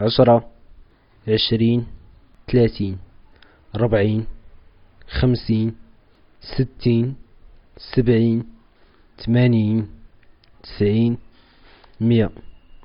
[0.00, 0.48] عشرة
[1.28, 1.86] عشرين
[2.52, 2.98] ثلاثين
[3.76, 4.26] ربعين
[5.08, 5.74] خمسين
[6.40, 7.14] ستين
[7.76, 8.44] سبعين
[9.18, 9.88] ثمانين
[10.62, 11.18] تسعين
[12.00, 12.30] مئة